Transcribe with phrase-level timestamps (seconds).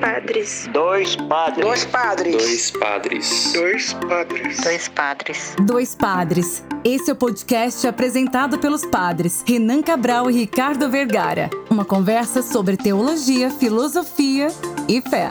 [0.00, 0.68] padres.
[0.72, 1.64] Dois padres.
[1.64, 2.36] Dois padres.
[2.36, 3.52] Dois padres.
[3.52, 4.56] Dois padres.
[4.62, 5.56] Dois padres.
[5.60, 6.64] Dois padres.
[6.82, 11.50] Esse é o podcast apresentado pelos padres Renan Cabral e Ricardo Vergara.
[11.68, 14.48] Uma conversa sobre teologia, filosofia
[14.88, 15.30] e fé.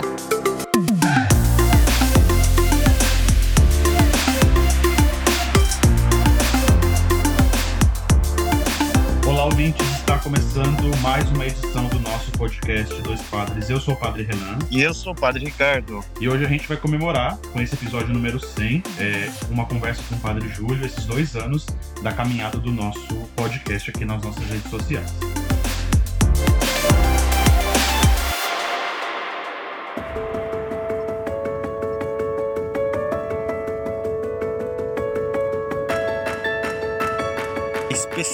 [9.26, 9.88] Olá, ouvintes.
[10.00, 11.89] Está começando mais uma edição
[12.30, 13.70] nosso podcast Dois Padres.
[13.70, 14.60] Eu sou o Padre Renan.
[14.70, 16.04] E eu sou o Padre Ricardo.
[16.20, 20.16] E hoje a gente vai comemorar, com esse episódio número 100, é, uma conversa com
[20.16, 21.66] o Padre Júlio, esses dois anos
[22.02, 25.39] da caminhada do nosso podcast aqui nas nossas redes sociais.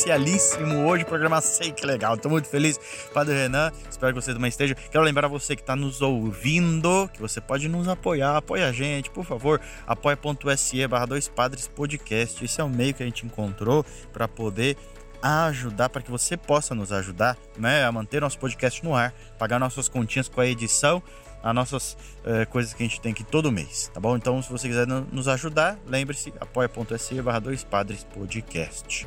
[0.06, 2.14] Especialíssimo hoje, programa Sei Que Legal.
[2.14, 2.80] Estou muito feliz,
[3.12, 3.72] Padre Renan.
[3.90, 4.76] Espero que você também esteja.
[4.76, 8.38] Quero lembrar você que está nos ouvindo que você pode nos apoiar.
[8.38, 9.60] Apoia a gente, por favor.
[9.88, 12.46] apoia.se barra dois padres podcast.
[12.46, 13.84] Esse é o meio que a gente encontrou
[14.14, 14.78] para poder
[15.24, 19.60] ajudar, para que você possa nos ajudar né, a manter nosso podcast no ar, pagar
[19.60, 21.02] nossas continhas com a edição
[21.42, 24.16] as nossas eh, coisas que a gente tem aqui todo mês, tá bom?
[24.16, 29.06] Então, se você quiser nos ajudar, lembre-se, apoia.se barra dois padres podcast.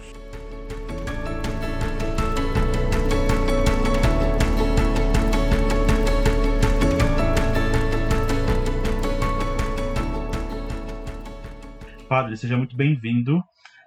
[12.08, 13.44] Padre, seja muito bem-vindo.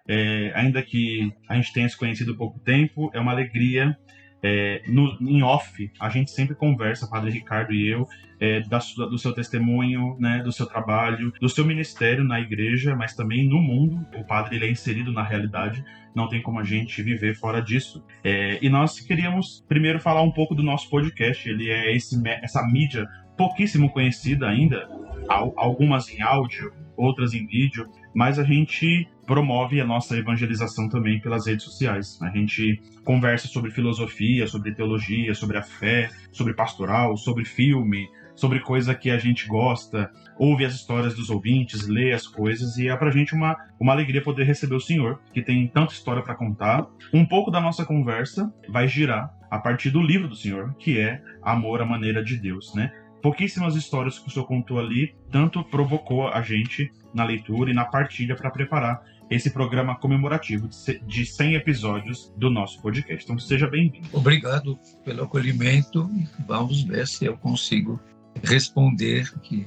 [0.08, 3.98] É, ainda que a gente tenha se conhecido pouco tempo, é uma alegria.
[4.44, 8.08] É, no, em off, a gente sempre conversa, Padre Ricardo e eu,
[8.40, 13.16] é, da, do seu testemunho, né, do seu trabalho, do seu ministério na igreja, mas
[13.16, 14.06] também no mundo.
[14.16, 15.84] O padre ele é inserido na realidade,
[16.16, 18.04] não tem como a gente viver fora disso.
[18.24, 21.48] É, e nós queríamos primeiro falar um pouco do nosso podcast.
[21.48, 24.88] Ele é esse, essa mídia pouquíssimo conhecida ainda,
[25.28, 31.48] algumas em áudio, outras em vídeo, mas a gente promove a nossa evangelização também pelas
[31.48, 32.20] redes sociais.
[32.22, 38.60] A gente conversa sobre filosofia, sobre teologia, sobre a fé, sobre pastoral, sobre filme, sobre
[38.60, 42.96] coisa que a gente gosta, ouve as histórias dos ouvintes, lê as coisas e é
[42.96, 46.88] pra gente uma, uma alegria poder receber o senhor, que tem tanta história para contar.
[47.14, 51.22] Um pouco da nossa conversa vai girar a partir do livro do senhor, que é
[51.42, 52.92] Amor à Maneira de Deus, né?
[53.22, 57.86] Pouquíssimas histórias que o senhor contou ali, tanto provocou a gente na leitura e na
[57.86, 60.68] partilha para preparar esse programa comemorativo
[61.08, 63.24] de 100 episódios do nosso podcast.
[63.24, 64.08] Então seja bem-vindo.
[64.12, 66.10] Obrigado pelo acolhimento.
[66.46, 68.00] Vamos ver se eu consigo
[68.44, 69.66] responder que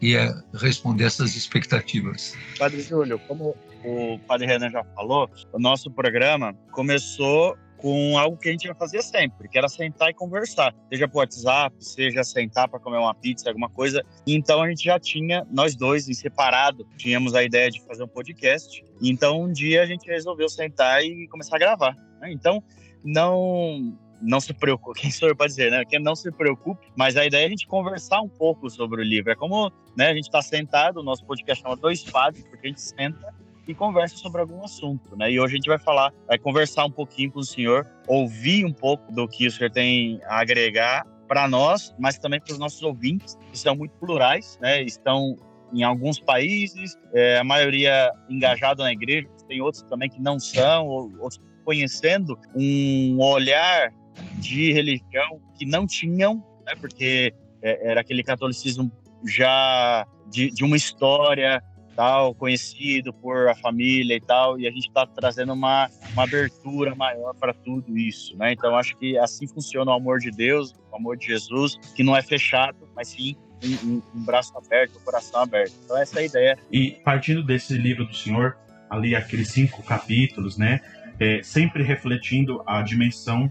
[0.00, 2.36] ia responder essas expectativas.
[2.58, 8.48] Padre Júlio, como o Padre Renan já falou, o nosso programa começou com algo que
[8.48, 12.68] a gente ia fazer sempre, que era sentar e conversar, seja por WhatsApp, seja sentar
[12.68, 14.04] para comer uma pizza, alguma coisa.
[14.26, 18.08] Então a gente já tinha, nós dois, em separado, tínhamos a ideia de fazer um
[18.08, 18.84] podcast.
[19.02, 21.96] Então um dia a gente resolveu sentar e começar a gravar.
[22.20, 22.32] Né?
[22.32, 22.62] Então
[23.04, 25.84] não não se preocupe, quem sou eu para dizer, né?
[25.84, 29.04] Que não se preocupe, mas a ideia é a gente conversar um pouco sobre o
[29.04, 29.30] livro.
[29.30, 32.70] É como né, a gente está sentado, o nosso podcast chama Dois Padres, porque a
[32.70, 33.34] gente senta
[33.66, 35.30] e conversa sobre algum assunto, né?
[35.30, 38.72] E hoje a gente vai falar, vai conversar um pouquinho com o senhor, ouvir um
[38.72, 42.80] pouco do que o senhor tem a agregar para nós, mas também para os nossos
[42.82, 44.82] ouvintes, que são muito plurais, né?
[44.82, 45.36] Estão
[45.72, 50.86] em alguns países, é, a maioria engajada na igreja, tem outros também que não são,
[50.86, 53.92] outros conhecendo um olhar
[54.38, 56.74] de religião que não tinham, né?
[56.80, 58.90] Porque é, era aquele catolicismo
[59.24, 61.62] já de, de uma história
[61.96, 66.94] tal, conhecido por a família e tal, e a gente está trazendo uma, uma abertura
[66.94, 68.52] maior para tudo isso, né?
[68.52, 72.14] Então acho que assim funciona o amor de Deus, o amor de Jesus, que não
[72.14, 75.72] é fechado, mas sim um, um, um braço aberto, um coração aberto.
[75.84, 76.58] Então essa é a ideia.
[76.70, 78.56] E partindo desse livro do Senhor,
[78.90, 80.80] ali aqueles cinco capítulos, né?
[81.18, 83.50] É, sempre refletindo a dimensão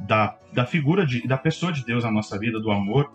[0.00, 3.10] da, da figura de, da pessoa de Deus na nossa vida, do amor,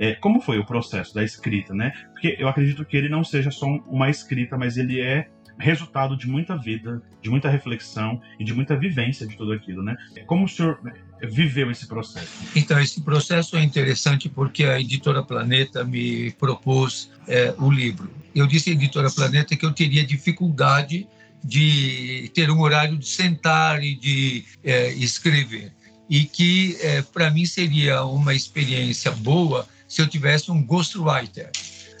[0.00, 1.92] é, como foi o processo da escrita, né?
[2.12, 6.26] Porque eu acredito que ele não seja só uma escrita, mas ele é resultado de
[6.26, 9.94] muita vida, de muita reflexão e de muita vivência de tudo aquilo, né?
[10.26, 10.80] Como o senhor
[11.22, 12.30] viveu esse processo?
[12.56, 18.10] Então, esse processo é interessante porque a editora Planeta me propôs é, o livro.
[18.34, 21.06] Eu disse à editora Planeta que eu teria dificuldade
[21.44, 25.72] de ter um horário de sentar e de é, escrever
[26.08, 31.50] e que é, para mim seria uma experiência boa se eu tivesse um ghostwriter,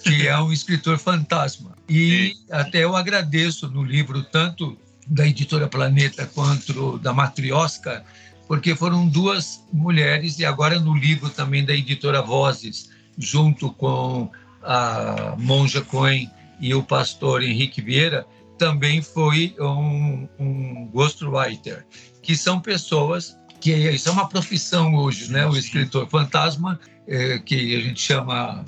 [0.04, 1.76] que é um escritor fantasma.
[1.88, 4.78] E até eu agradeço no livro, tanto
[5.08, 8.04] da editora Planeta quanto da Matrioska,
[8.46, 14.30] porque foram duas mulheres, e agora no livro também da editora Vozes, junto com
[14.62, 18.24] a monja Cohen e o pastor Henrique Vieira,
[18.56, 21.84] também foi um, um ghostwriter,
[22.22, 25.46] que são pessoas que isso é uma profissão hoje, né?
[25.46, 28.64] O escritor fantasma, é, que a gente chama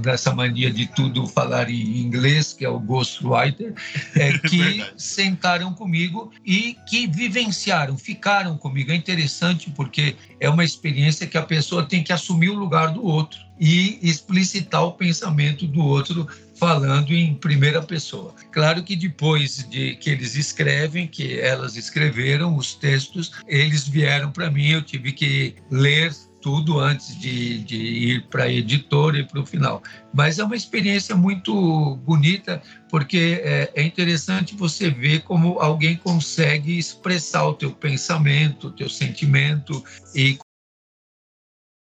[0.00, 3.74] dessa mania de tudo falar em inglês, que é o ghostwriter,
[4.16, 8.90] é, que é sentaram comigo e que vivenciaram, ficaram comigo.
[8.90, 13.04] É interessante porque é uma experiência que a pessoa tem que assumir o lugar do
[13.04, 16.26] outro e explicitar o pensamento do outro
[16.56, 18.34] falando em primeira pessoa.
[18.52, 24.50] Claro que depois de que eles escrevem, que elas escreveram os textos, eles vieram para
[24.50, 29.40] mim, eu tive que ler tudo antes de, de ir para a editora e para
[29.40, 29.82] o final.
[30.12, 32.60] Mas é uma experiência muito bonita,
[32.90, 38.88] porque é, é, interessante você ver como alguém consegue expressar o teu pensamento, o teu
[38.88, 39.82] sentimento
[40.14, 40.36] e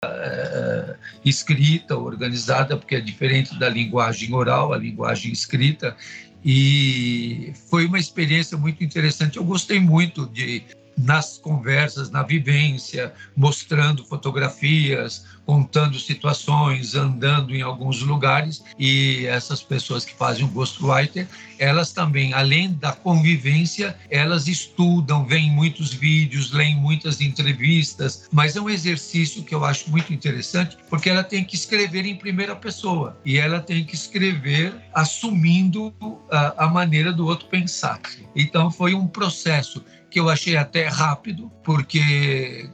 [0.04, 5.96] é, escrita, organizada, porque é diferente da linguagem oral, a linguagem escrita.
[6.44, 9.38] E foi uma experiência muito interessante.
[9.38, 10.62] Eu gostei muito de
[10.96, 18.62] nas conversas, na vivência, mostrando fotografias, contando situações, andando em alguns lugares.
[18.78, 21.26] E essas pessoas que fazem o ghostwriter,
[21.58, 28.60] elas também, além da convivência, elas estudam, veem muitos vídeos, leem muitas entrevistas, mas é
[28.60, 33.18] um exercício que eu acho muito interessante, porque ela tem que escrever em primeira pessoa
[33.24, 35.92] e ela tem que escrever assumindo
[36.30, 38.00] a, a maneira do outro pensar.
[38.34, 42.70] Então foi um processo que eu achei até rápido, porque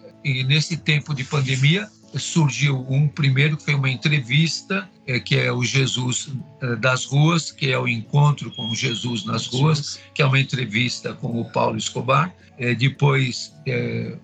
[0.47, 5.65] nesse tempo de pandemia surgiu um primeiro que foi uma entrevista é, que é o
[5.65, 6.29] Jesus
[6.61, 11.15] é, das ruas que é o encontro com Jesus nas ruas que é uma entrevista
[11.15, 13.55] com o Paulo Escobar é, depois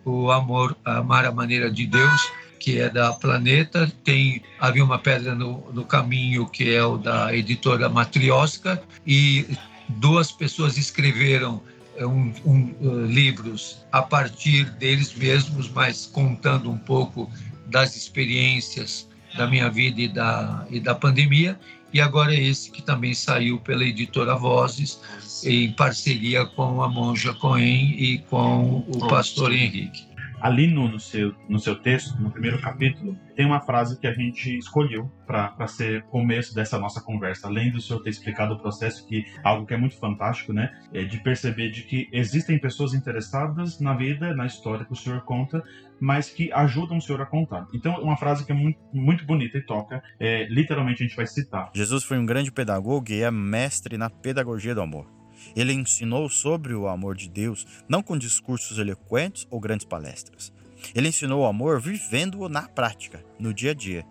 [0.05, 2.21] o amor amar a maneira de Deus
[2.59, 7.35] que é da Planeta tem havia uma pedra no, no caminho que é o da
[7.35, 9.47] editora Matriosca e
[9.89, 11.63] duas pessoas escreveram
[12.05, 17.31] um, um, uh, livros a partir deles mesmos, mas contando um pouco
[17.67, 21.59] das experiências da minha vida e da, e da pandemia.
[21.93, 25.01] E agora é esse que também saiu pela editora Vozes,
[25.45, 30.07] em parceria com a Monja Cohen e com o pastor Henrique.
[30.47, 34.13] Ali no, no, seu, no seu texto, no primeiro capítulo, tem uma frase que a
[34.13, 37.49] gente escolheu para ser começo dessa nossa conversa.
[37.49, 40.73] Além do senhor ter explicado o processo, que algo que é muito fantástico, né?
[40.95, 45.23] É de perceber de que existem pessoas interessadas na vida, na história que o senhor
[45.23, 45.65] conta,
[45.99, 47.67] mas que ajudam o senhor a contar.
[47.75, 51.27] Então, uma frase que é muito, muito bonita e toca, é, literalmente a gente vai
[51.27, 51.73] citar.
[51.75, 55.16] Jesus foi um grande pedagogo e é mestre na pedagogia do amor.
[55.57, 60.53] Ele ensinou sobre o amor de Deus, não com discursos eloquentes ou grandes palestras.
[60.95, 64.05] Ele ensinou o amor vivendo-o na prática, no dia a dia.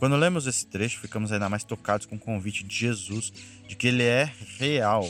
[0.00, 3.32] Quando lemos esse trecho, ficamos ainda mais tocados com o convite de Jesus
[3.68, 5.08] de que ele é real.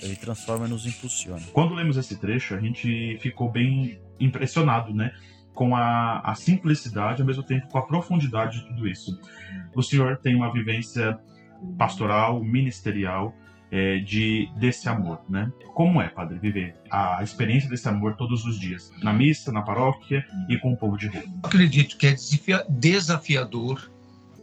[0.00, 1.42] Ele transforma e nos impulsiona.
[1.52, 5.12] Quando lemos esse trecho, a gente ficou bem impressionado, né?
[5.52, 9.20] Com a, a simplicidade, ao mesmo tempo com a profundidade de tudo isso.
[9.74, 11.18] O senhor tem uma vivência
[11.76, 13.34] pastoral, ministerial,
[13.70, 15.50] é, de desse amor, né?
[15.74, 20.24] Como é, padre, viver a experiência desse amor todos os dias, na missa, na paróquia
[20.48, 21.22] e com o povo de rua?
[21.42, 22.16] Acredito que é
[22.68, 23.90] desafiador,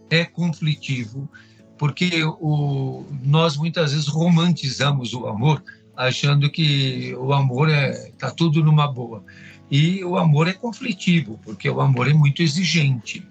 [0.10, 1.30] é conflitivo,
[1.78, 5.64] porque o, nós muitas vezes romantizamos o amor,
[5.96, 9.24] achando que o amor é tá tudo numa boa.
[9.70, 13.28] E o amor é conflitivo, porque o amor é muito exigente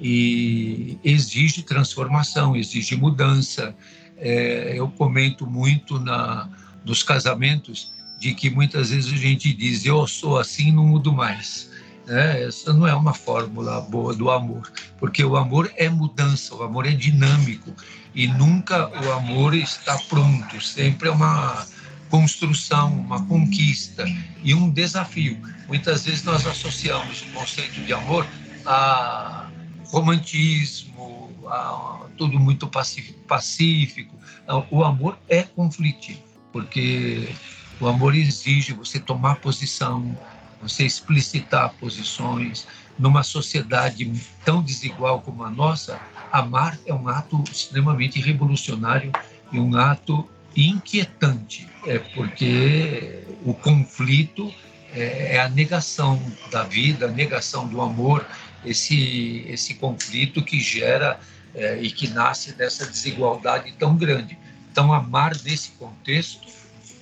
[0.00, 3.74] e exige transformação, exige mudança,
[4.20, 6.48] é, eu comento muito na,
[6.84, 11.70] nos casamentos de que muitas vezes a gente diz eu sou assim, não mudo mais.
[12.06, 16.62] É, essa não é uma fórmula boa do amor, porque o amor é mudança, o
[16.62, 17.72] amor é dinâmico
[18.14, 21.64] e nunca o amor está pronto, sempre é uma
[22.10, 24.04] construção, uma conquista
[24.42, 25.40] e um desafio.
[25.68, 28.26] Muitas vezes nós associamos o conceito de amor
[28.66, 29.48] a
[29.86, 30.89] romantismo,
[32.16, 34.14] tudo muito pacífico.
[34.70, 37.28] O amor é conflitivo, porque
[37.80, 40.16] o amor exige você tomar posição,
[40.60, 42.66] você explicitar posições.
[42.98, 44.10] Numa sociedade
[44.44, 45.98] tão desigual como a nossa,
[46.30, 49.10] amar é um ato extremamente revolucionário
[49.50, 54.52] e um ato inquietante, é porque o conflito
[54.92, 58.26] é, é a negação da vida, a negação do amor,
[58.64, 61.18] esse esse conflito que gera
[61.54, 64.38] é, e que nasce dessa desigualdade tão grande.
[64.70, 66.46] Então, amar nesse contexto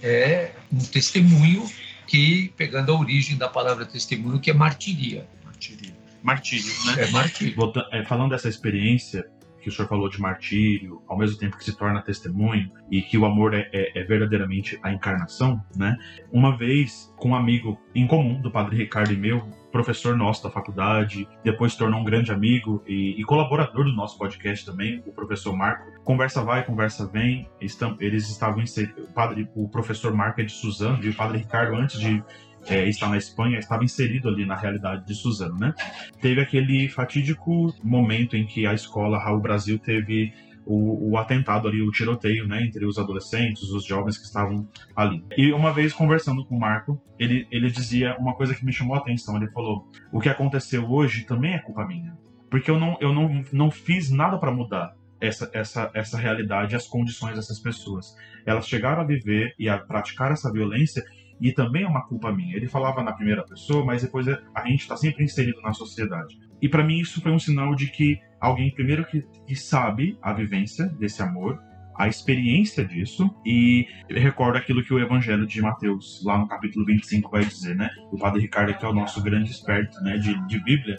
[0.02, 1.68] é um testemunho
[2.06, 5.28] que, pegando a origem da palavra testemunho, que é martiria.
[5.44, 5.94] Martírio.
[6.22, 7.04] Martírio, né?
[7.04, 7.54] É martírio.
[7.54, 9.28] Voltando, é, falando dessa experiência,
[9.60, 13.18] que o senhor falou de martírio, ao mesmo tempo que se torna testemunho e que
[13.18, 15.96] o amor é, é, é verdadeiramente a encarnação, né?
[16.32, 19.46] Uma vez, com um amigo em comum do Padre Ricardo e meu,
[19.78, 24.18] professor nosso da faculdade, depois se tornou um grande amigo e, e, colaborador do nosso
[24.18, 25.86] podcast também, o professor Marco.
[26.02, 27.48] Conversa vai, conversa vem.
[27.60, 31.76] Eles estavam inseridos, o, padre, o professor Marco é de Suzano e o padre Ricardo,
[31.76, 32.20] antes de
[32.66, 35.72] é, está na Espanha, estava inserido ali na realidade de Suzano, né?
[36.20, 40.32] Teve aquele fatídico momento em que a escola Raul Brasil teve
[40.68, 45.24] o, o, atentado ali, o tiroteio, né, entre os adolescentes, os jovens que estavam ali.
[45.34, 48.94] E uma vez conversando com o Marco, ele, ele dizia uma coisa que me chamou
[48.94, 49.36] a atenção.
[49.36, 52.14] Ele falou: o que aconteceu hoje também é culpa minha,
[52.50, 56.86] porque eu não, eu não, não fiz nada para mudar essa, essa, essa realidade, as
[56.86, 58.14] condições dessas pessoas.
[58.44, 61.02] Elas chegaram a viver e a praticar essa violência
[61.40, 62.54] e também é uma culpa minha.
[62.54, 66.38] Ele falava na primeira pessoa, mas depois é, a gente está sempre inserido na sociedade.
[66.60, 70.32] E para mim isso foi um sinal de que alguém primeiro que, que sabe a
[70.32, 71.60] vivência desse amor,
[71.96, 77.28] a experiência disso e recordo aquilo que o Evangelho de Mateus, lá no capítulo 25,
[77.28, 77.90] vai dizer, né?
[78.12, 80.96] O Padre Ricardo, que é o nosso grande experto né, de, de Bíblia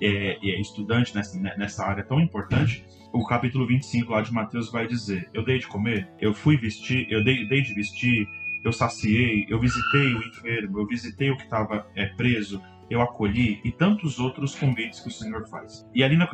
[0.00, 4.70] é, e é estudante nessa, nessa área tão importante, o capítulo 25 lá de Mateus
[4.70, 8.28] vai dizer: Eu dei de comer, eu fui vestir, eu dei, dei de vestir,
[8.64, 13.60] eu saciei, eu visitei o enfermo, eu visitei o que estava é, preso, eu acolhi
[13.64, 15.86] e tantos outros convites que o Senhor faz.
[15.94, 16.26] E ali no,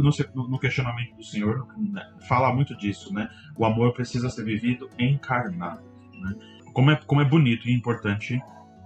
[0.49, 3.29] no, questionamento do Senhor né, fala muito disso, né?
[3.57, 5.83] O amor precisa ser vivido encarnado.
[6.21, 6.35] Né?
[6.73, 8.41] Como, é, como é bonito e importante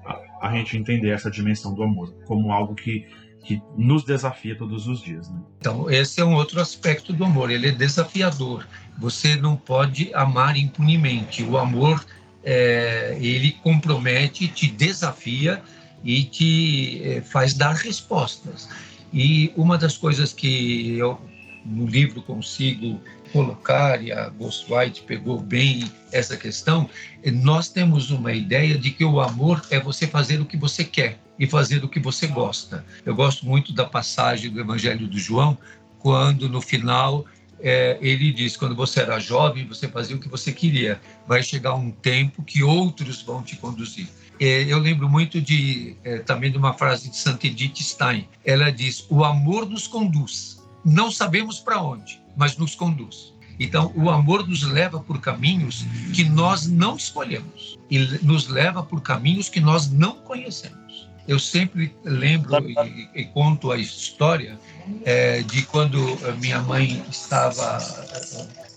[0.04, 3.06] a, a, gente entender essa dimensão do amor como algo que
[3.46, 5.30] que nos desafia todos os dias.
[5.30, 5.40] Né?
[5.60, 8.66] Então, esse é um outro aspecto do amor, ele é desafiador.
[8.98, 11.44] Você não pode amar impunemente.
[11.44, 12.04] O amor
[12.42, 15.62] é, ele compromete, te desafia
[16.06, 18.68] e te é, faz dar respostas.
[19.12, 21.20] E uma das coisas que eu
[21.64, 23.00] no livro consigo
[23.32, 26.88] colocar, e a Ghostwrite pegou bem essa questão,
[27.24, 30.84] é, nós temos uma ideia de que o amor é você fazer o que você
[30.84, 32.84] quer e fazer o que você gosta.
[33.04, 35.58] Eu gosto muito da passagem do Evangelho do João,
[35.98, 37.24] quando no final
[37.58, 41.00] é, ele diz: quando você era jovem, você fazia o que você queria.
[41.26, 44.06] Vai chegar um tempo que outros vão te conduzir.
[44.38, 48.28] É, eu lembro muito de é, também de uma frase de Santa Edith Stein.
[48.44, 50.62] Ela diz: o amor nos conduz.
[50.84, 53.34] Não sabemos para onde, mas nos conduz.
[53.58, 59.00] Então, o amor nos leva por caminhos que nós não escolhemos e nos leva por
[59.00, 60.85] caminhos que nós não conhecemos.
[61.26, 64.58] Eu sempre lembro e, e conto a história
[65.04, 65.98] é, de quando
[66.38, 67.78] minha mãe estava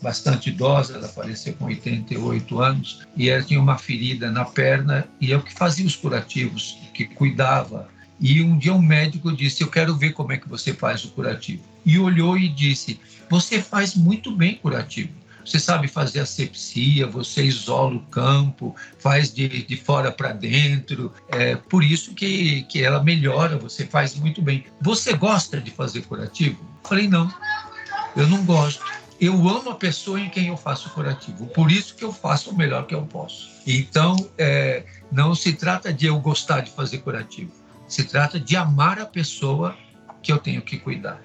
[0.01, 5.29] bastante idosa, ela faleceu com 88 anos, e ela tinha uma ferida na perna, e
[5.29, 7.87] eu que fazia os curativos, que cuidava.
[8.19, 11.11] E um dia um médico disse: Eu quero ver como é que você faz o
[11.11, 11.63] curativo.
[11.85, 15.13] E olhou e disse: Você faz muito bem curativo
[15.49, 21.11] você sabe fazer asepsia, você isola o campo, faz de, de fora para dentro.
[21.27, 24.65] É por isso que, que ela melhora, você faz muito bem.
[24.79, 26.59] Você gosta de fazer curativo?
[26.61, 27.33] Eu falei, não,
[28.15, 28.83] eu não gosto.
[29.19, 32.55] Eu amo a pessoa em quem eu faço curativo, por isso que eu faço o
[32.55, 33.49] melhor que eu posso.
[33.67, 37.51] Então, é, não se trata de eu gostar de fazer curativo,
[37.87, 39.75] se trata de amar a pessoa
[40.21, 41.19] que eu tenho que cuidar.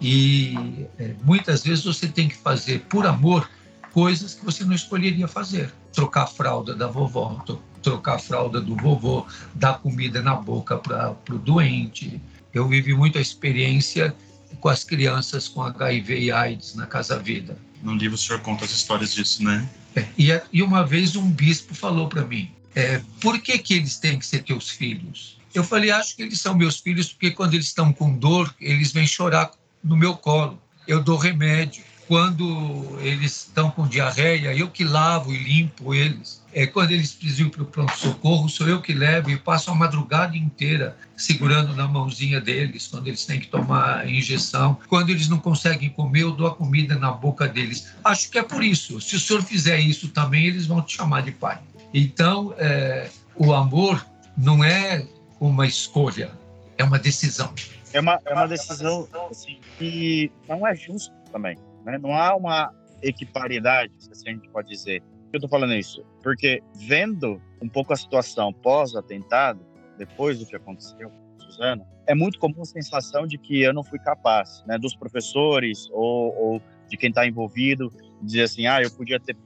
[0.00, 3.48] E é, muitas vezes você tem que fazer por amor
[3.96, 5.72] coisas que você não escolheria fazer.
[5.90, 7.42] Trocar a fralda da vovó,
[7.82, 12.20] trocar a fralda do vovô, dar comida na boca para o doente.
[12.52, 14.14] Eu vivi muito a experiência
[14.60, 17.56] com as crianças com HIV e AIDS na Casa Vida.
[17.82, 19.66] No livro o senhor conta as histórias disso, né?
[19.94, 23.96] É, e, e, uma vez um bispo falou para mim, é, por que, que eles
[23.96, 25.38] têm que ser teus filhos?
[25.54, 28.92] Eu falei, acho que eles são meus filhos porque quando eles estão com dor, eles
[28.92, 30.60] vêm chorar no meu colo.
[30.86, 36.44] Eu dou remédio quando eles estão com diarreia, eu que lavo e limpo eles.
[36.52, 40.36] É, quando eles precisam para o pronto-socorro, sou eu que levo e passo a madrugada
[40.36, 44.78] inteira segurando na mãozinha deles, quando eles têm que tomar injeção.
[44.88, 47.92] Quando eles não conseguem comer, eu dou a comida na boca deles.
[48.04, 49.00] Acho que é por isso.
[49.00, 51.58] Se o senhor fizer isso também, eles vão te chamar de pai.
[51.92, 55.06] Então, é, o amor não é
[55.40, 56.30] uma escolha,
[56.78, 57.52] é uma decisão.
[57.92, 61.56] É uma, é uma decisão assim, que não é justo também.
[61.86, 61.98] Né?
[61.98, 65.00] Não há uma equiparidade, se assim a gente pode dizer.
[65.00, 66.04] Por que eu estou falando isso?
[66.22, 69.64] Porque vendo um pouco a situação pós-atentado,
[69.96, 73.98] depois do que aconteceu Suzana, é muito comum a sensação de que eu não fui
[74.00, 74.76] capaz, né?
[74.78, 79.36] Dos professores ou, ou de quem está envolvido, dizer assim, ah, eu podia ter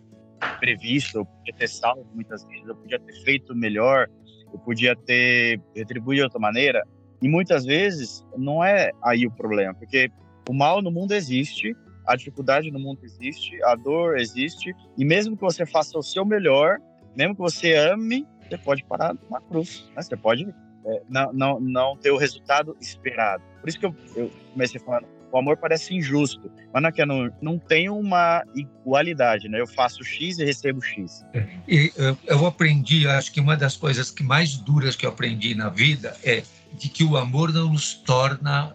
[0.58, 4.08] previsto, eu podia ter salvo muitas vezes, eu podia ter feito melhor,
[4.52, 6.82] eu podia ter retribuído de outra maneira.
[7.22, 10.10] E muitas vezes não é aí o problema, porque
[10.48, 11.74] o mal no mundo existe
[12.06, 16.24] a dificuldade no mundo existe, a dor existe, e mesmo que você faça o seu
[16.24, 16.78] melhor,
[17.16, 20.02] mesmo que você ame, você pode parar numa cruz, né?
[20.02, 20.48] Você pode
[20.84, 23.42] é, não, não, não ter o resultado esperado.
[23.60, 27.30] Por isso que eu, eu comecei falando, o amor parece injusto, mas não é não,
[27.40, 29.60] não tem uma igualdade, né?
[29.60, 31.24] Eu faço X e recebo X.
[31.68, 35.54] E eu, eu aprendi, acho que uma das coisas que mais duras que eu aprendi
[35.54, 36.42] na vida é
[36.72, 38.74] de que o amor não nos torna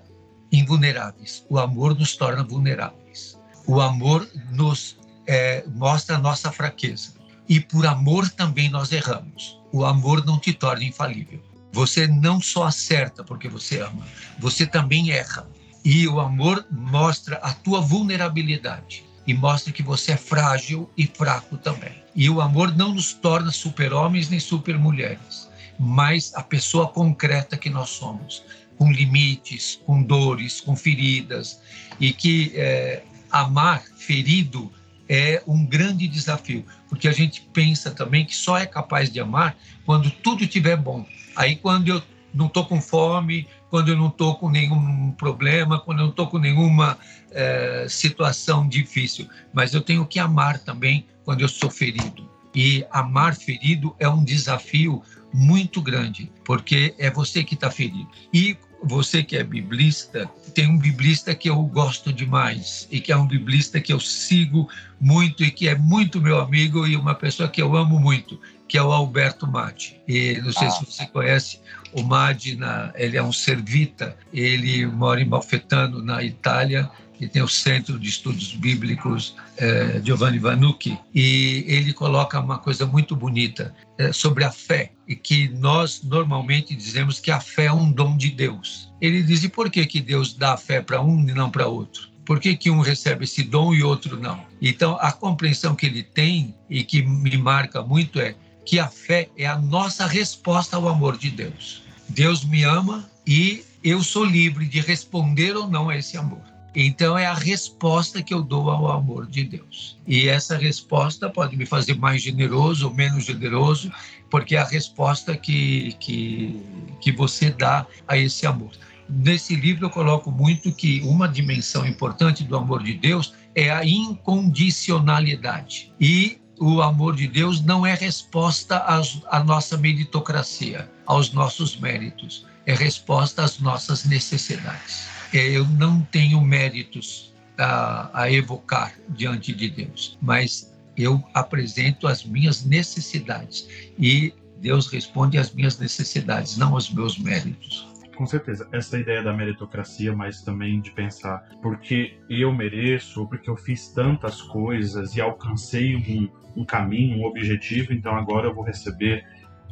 [0.51, 3.37] invulneráveis, o amor nos torna vulneráveis.
[3.67, 4.97] O amor nos
[5.27, 7.13] é, mostra a nossa fraqueza.
[7.47, 9.59] E por amor também nós erramos.
[9.71, 11.43] O amor não te torna infalível.
[11.71, 14.05] Você não só acerta porque você ama,
[14.39, 15.47] você também erra.
[15.83, 21.57] E o amor mostra a tua vulnerabilidade e mostra que você é frágil e fraco
[21.57, 21.91] também.
[22.15, 27.89] E o amor não nos torna super-homens nem super-mulheres, mas a pessoa concreta que nós
[27.89, 28.43] somos,
[28.77, 31.59] com limites, com dores, com feridas,
[31.99, 34.71] e que é, amar ferido
[35.07, 39.55] é um grande desafio, porque a gente pensa também que só é capaz de amar
[39.85, 41.05] quando tudo estiver bom.
[41.35, 42.01] Aí, quando eu
[42.33, 46.27] não estou com fome, quando eu não estou com nenhum problema, quando eu não estou
[46.27, 46.97] com nenhuma
[47.31, 49.27] é, situação difícil.
[49.53, 52.29] Mas eu tenho que amar também quando eu sou ferido.
[52.53, 55.03] E amar ferido é um desafio
[55.33, 58.07] muito grande, porque é você que está ferido.
[58.33, 63.17] E você que é biblista, tem um biblista que eu gosto demais e que é
[63.17, 67.49] um biblista que eu sigo muito e que é muito meu amigo e uma pessoa
[67.49, 69.99] que eu amo muito, que é o Alberto Madi.
[70.07, 70.71] E não sei ah.
[70.71, 71.59] se você conhece
[71.93, 72.57] o Madi,
[72.95, 78.09] ele é um servita, ele mora em Malfetano, na Itália, e tem o Centro de
[78.09, 84.51] Estudos Bíblicos eh, Giovanni Vanucci, e ele coloca uma coisa muito bonita eh, sobre a
[84.51, 88.91] fé, e que nós normalmente dizemos que a fé é um dom de Deus.
[89.01, 91.67] Ele diz, e por que, que Deus dá a fé para um e não para
[91.67, 92.09] outro?
[92.25, 94.43] Por que, que um recebe esse dom e outro não?
[94.59, 99.29] Então, a compreensão que ele tem e que me marca muito é que a fé
[99.37, 101.83] é a nossa resposta ao amor de Deus.
[102.09, 106.41] Deus me ama e eu sou livre de responder ou não a esse amor.
[106.75, 109.97] Então é a resposta que eu dou ao amor de Deus.
[110.05, 113.89] E essa resposta pode me fazer mais generoso ou menos generoso,
[114.29, 116.61] porque é a resposta que, que,
[116.99, 118.71] que você dá a esse amor.
[119.07, 123.85] Nesse livro eu coloco muito que uma dimensão importante do amor de Deus é a
[123.85, 125.93] incondicionalidade.
[125.99, 128.83] E o amor de Deus não é resposta
[129.29, 135.14] à nossa meritocracia, aos nossos méritos, é resposta às nossas necessidades.
[135.35, 142.23] É, eu não tenho méritos a, a evocar diante de Deus, mas eu apresento as
[142.23, 143.67] minhas necessidades
[143.99, 147.85] e Deus responde às minhas necessidades, não aos meus méritos.
[148.15, 153.57] Com certeza, essa ideia da meritocracia, mas também de pensar porque eu mereço, porque eu
[153.57, 159.25] fiz tantas coisas e alcancei um, um caminho, um objetivo, então agora eu vou receber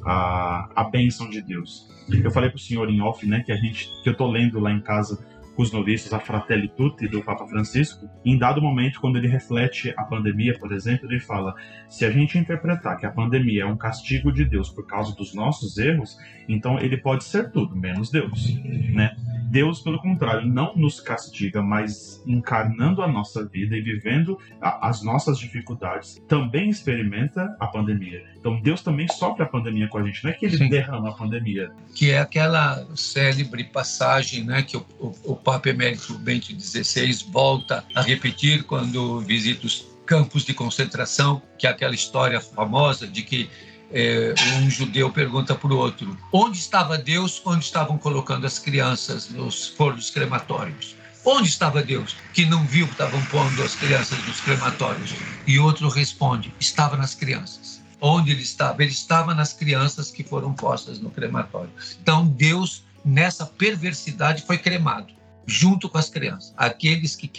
[0.05, 1.87] a, a bênção de Deus.
[2.11, 4.59] Eu falei para o senhor em off, né, que a gente, que eu tô lendo
[4.59, 9.17] lá em casa os noviços a Fratelli Tutti do Papa Francisco, em dado momento, quando
[9.17, 11.55] ele reflete a pandemia, por exemplo, ele fala:
[11.87, 15.33] se a gente interpretar que a pandemia é um castigo de Deus por causa dos
[15.33, 18.55] nossos erros, então ele pode ser tudo, menos Deus,
[18.93, 19.15] né?
[19.49, 25.37] Deus, pelo contrário, não nos castiga, mas encarnando a nossa vida e vivendo as nossas
[25.37, 28.32] dificuldades, também experimenta a pandemia.
[28.43, 30.67] Então Deus também sofre a pandemia com a gente, não é que ele Sim.
[30.67, 31.71] derrama a pandemia.
[31.95, 37.85] Que é aquela célebre passagem né, que o, o, o Papa Emérito Bento XVI volta
[37.95, 43.49] a repetir quando visita os campos de concentração, que é aquela história famosa de que
[43.93, 49.29] é, um judeu pergunta para o outro: onde estava Deus quando estavam colocando as crianças
[49.29, 50.97] nos fornos crematórios?
[51.25, 55.13] Onde estava Deus que não viu que estavam pondo as crianças nos crematórios?
[55.47, 57.72] E outro responde: estava nas crianças.
[58.05, 58.83] Onde ele estava?
[58.83, 61.71] Ele estava nas crianças que foram postas no crematório.
[62.01, 65.13] Então Deus, nessa perversidade, foi cremado
[65.45, 66.53] junto com as crianças.
[66.57, 67.29] Aqueles que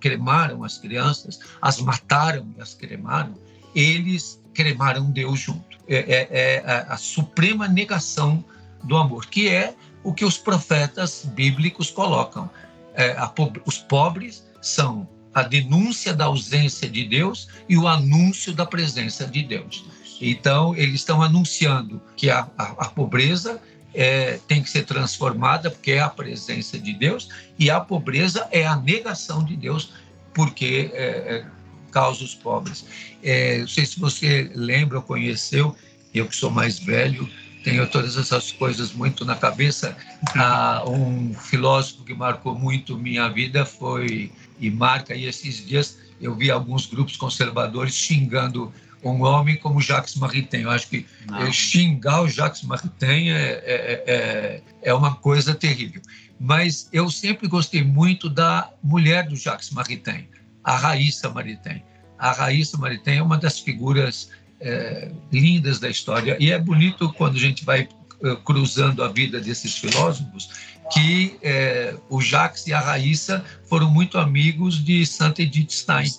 [0.00, 3.34] cremaram as crianças, as mataram e as cremaram,
[3.74, 8.44] eles cremaram Deus junto é, é, é a suprema negação
[8.82, 12.50] do amor, que é o que os profetas bíblicos colocam.
[12.94, 13.32] É, a,
[13.64, 19.42] os pobres são a denúncia da ausência de Deus e o anúncio da presença de
[19.42, 19.84] Deus.
[20.18, 23.60] Então, eles estão anunciando que a, a, a pobreza
[23.92, 28.66] é, tem que ser transformada, porque é a presença de Deus, e a pobreza é
[28.66, 29.92] a negação de Deus,
[30.32, 31.46] porque é, é
[31.92, 32.86] causa os pobres.
[33.22, 35.76] É, não sei se você lembra ou conheceu,
[36.14, 37.28] eu que sou mais velho,
[37.62, 39.94] tenho todas essas coisas muito na cabeça.
[40.34, 46.34] Ah, um filósofo que marcou muito minha vida foi, e marca aí esses dias, eu
[46.34, 48.72] vi alguns grupos conservadores xingando
[49.04, 50.62] um homem como Jacques Maritain.
[50.62, 51.52] Eu acho que Não.
[51.52, 56.02] xingar o Jacques Maritain é, é, é, é uma coisa terrível.
[56.38, 60.26] Mas eu sempre gostei muito da mulher do Jacques Maritain,
[60.62, 61.82] a Raíssa Maritain.
[62.18, 66.36] A Raíssa Maritain é uma das figuras é, lindas da história.
[66.40, 67.88] E é bonito quando a gente vai
[68.22, 74.18] é, cruzando a vida desses filósofos que é, o Jacques e a Raíssa foram muito
[74.18, 76.10] amigos de Saint Edith Stein,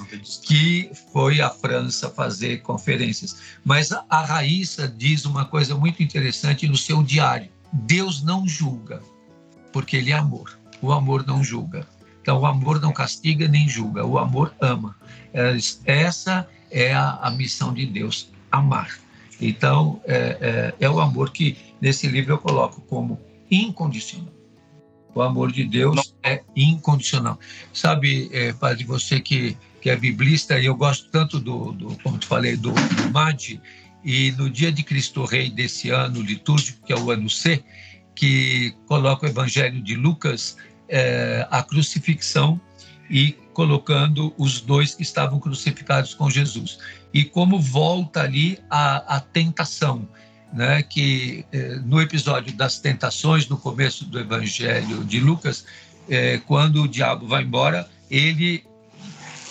[0.43, 3.37] que foi à França fazer conferências.
[3.63, 9.01] Mas a, a Raíssa diz uma coisa muito interessante no seu diário: Deus não julga,
[9.71, 10.57] porque Ele é amor.
[10.81, 11.87] O amor não julga.
[12.21, 14.95] Então, o amor não castiga nem julga, o amor ama.
[15.33, 18.99] É, essa é a, a missão de Deus, amar.
[19.39, 24.36] Então, é, é, é, o amor que nesse livro eu coloco como incondicional.
[25.17, 27.39] O amor de Deus é incondicional.
[27.73, 32.19] Sabe, é, Padre, você que, que é biblista, e eu gosto tanto do, do como
[32.19, 33.59] te falei, do, do MAD,
[34.05, 37.63] e no dia de Cristo Rei desse ano litúrgico, que é o ano C,
[38.13, 40.55] que coloca o Evangelho de Lucas,
[40.87, 42.61] é, a crucifixão
[43.09, 46.77] e colocando os dois que estavam crucificados com Jesus.
[47.11, 50.07] E como volta ali a, a tentação,
[50.53, 50.81] né?
[50.83, 55.65] que eh, no episódio das tentações, no começo do Evangelho de Lucas,
[56.09, 58.63] eh, quando o diabo vai embora, ele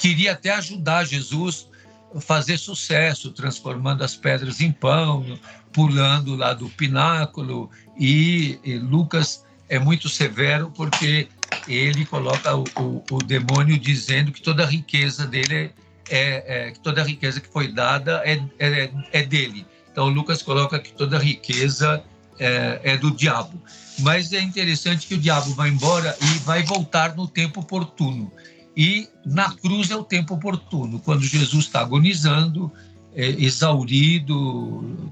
[0.01, 1.69] queria até ajudar Jesus
[2.15, 5.39] a fazer sucesso, transformando as pedras em pão,
[5.73, 11.29] pulando lá do pináculo, e, e Lucas é muito severo porque
[11.69, 15.73] ele coloca o, o, o demônio dizendo que toda a riqueza dele
[16.09, 19.67] é, é, que toda a riqueza que foi dada é, é, é, dele.
[19.97, 22.05] Então Lucas coloca que toda riqueza
[22.39, 23.59] é, é do diabo.
[24.01, 28.31] Mas é interessante que o diabo vai embora e vai voltar no tempo oportuno.
[28.77, 32.71] E na cruz é o tempo oportuno, quando Jesus está agonizando,
[33.15, 35.11] é, exaurido,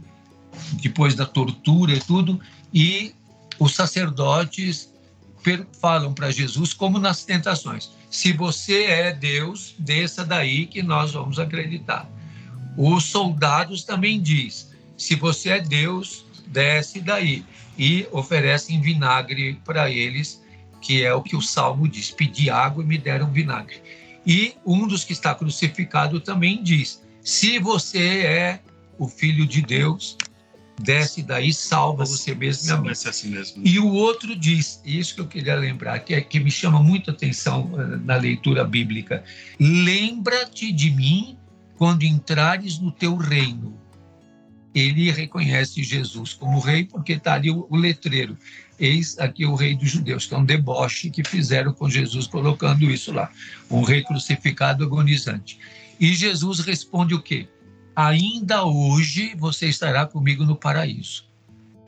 [0.72, 2.38] depois da tortura e tudo,
[2.70, 3.14] e
[3.58, 4.92] os sacerdotes
[5.80, 11.38] falam para Jesus como nas tentações: se você é Deus, desça daí que nós vamos
[11.38, 12.06] acreditar.
[12.76, 17.44] Os soldados também diz: se você é Deus, desce daí
[17.76, 20.42] e oferecem vinagre para eles,
[20.80, 23.80] que é o que o salmo diz: pedi água e me deram vinagre.
[24.26, 28.60] E um dos que está crucificado também diz: se você é
[28.98, 30.16] o filho de Deus,
[30.80, 32.92] desce daí, salva você mesmo, meu amigo.
[32.92, 33.62] Assim mesmo.
[33.64, 37.10] E o outro diz, isso que eu queria lembrar, que, é, que me chama muito
[37.10, 39.24] atenção uh, na leitura bíblica:
[39.58, 41.38] lembra-te de mim
[41.76, 43.78] quando entrares no teu reino.
[44.74, 48.36] Ele reconhece Jesus como rei, porque está ali o, o letreiro.
[48.78, 52.90] Eis aqui o rei dos judeus, que é um deboche que fizeram com Jesus, colocando
[52.90, 53.30] isso lá.
[53.70, 55.58] Um rei crucificado agonizante.
[56.00, 57.46] E Jesus responde o quê?
[57.94, 61.24] ainda hoje você estará comigo no paraíso.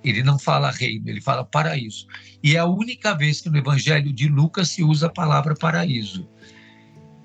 [0.04, 2.06] Ele não fala reino, ele fala paraíso.
[2.42, 6.28] E é a única vez que no Evangelho de Lucas se usa a palavra paraíso.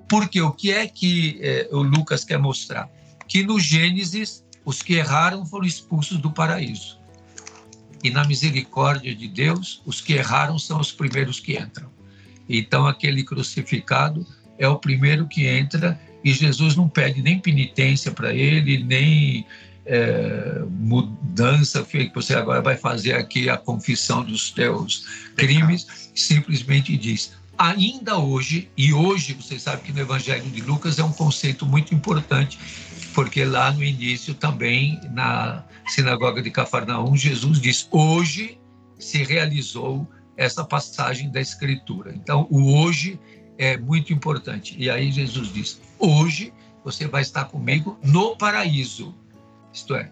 [0.10, 2.89] Porque o que é que é, o Lucas quer mostrar?
[3.28, 7.00] Que no Gênesis, os que erraram foram expulsos do paraíso.
[8.04, 11.89] E na misericórdia de Deus, os que erraram são os primeiros que entram.
[12.50, 14.26] Então, aquele crucificado
[14.58, 19.45] é o primeiro que entra e Jesus não pede nem penitência para ele, nem
[19.86, 27.34] é, mudança, que você agora vai fazer aqui a confissão dos teus crimes, simplesmente diz:
[27.58, 31.93] ainda hoje, e hoje você sabe que no Evangelho de Lucas é um conceito muito
[31.93, 32.60] importante,
[33.13, 38.60] porque lá no início também, na sinagoga de Cafarnaum, Jesus diz: hoje
[39.00, 42.13] se realizou essa passagem da Escritura.
[42.15, 43.19] Então, o hoje
[43.58, 44.76] é muito importante.
[44.78, 49.15] E aí Jesus diz: Hoje você vai estar comigo no paraíso.
[49.74, 50.12] Isto é,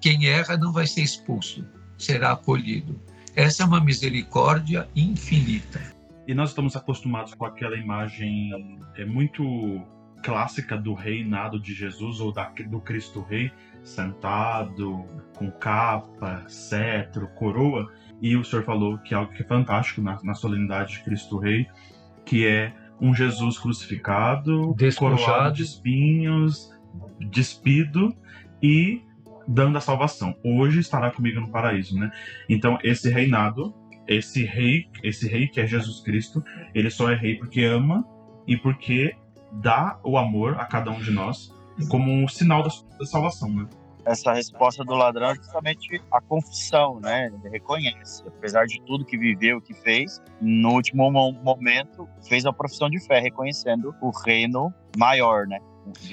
[0.00, 1.64] quem erra não vai ser expulso,
[1.96, 3.00] será acolhido.
[3.36, 5.80] Essa é uma misericórdia infinita.
[6.26, 8.50] E nós estamos acostumados com aquela imagem
[8.96, 9.80] é muito
[10.22, 13.50] clássica do reinado de Jesus ou da, do Cristo Rei,
[13.82, 17.90] sentado, com capa, cetro, coroa.
[18.20, 21.38] E o senhor falou que é algo que é fantástico na, na solenidade de Cristo
[21.38, 21.66] Rei,
[22.24, 26.70] que é um Jesus crucificado, coroado de espinhos,
[27.30, 28.14] despido
[28.62, 29.02] e
[29.46, 30.34] dando a salvação.
[30.44, 32.10] Hoje estará comigo no paraíso, né?
[32.48, 33.74] Então esse reinado,
[34.06, 36.42] esse rei, esse rei que é Jesus Cristo,
[36.74, 38.04] ele só é rei porque ama
[38.46, 39.14] e porque
[39.52, 41.52] dá o amor a cada um de nós
[41.88, 42.70] como um sinal da,
[43.06, 43.68] salvação, né?
[44.04, 47.26] essa resposta do ladrão é justamente a confissão, né?
[47.26, 52.88] Ele reconhece, apesar de tudo que viveu, que fez, no último momento fez a profissão
[52.88, 55.58] de fé, reconhecendo o reino maior, né?